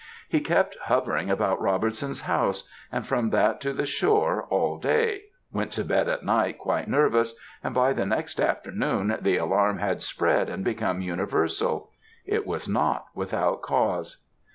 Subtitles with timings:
[0.27, 5.71] He kept hovering about Robertson's house, and from that to the shore all day; went
[5.73, 10.49] to bed at night quite nervous; and by the next afternoon the alarm had spread
[10.49, 11.91] and become universal.
[12.25, 14.23] It was not without cause.